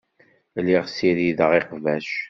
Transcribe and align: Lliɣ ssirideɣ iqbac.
Lliɣ 0.63 0.83
ssirideɣ 0.87 1.51
iqbac. 1.59 2.09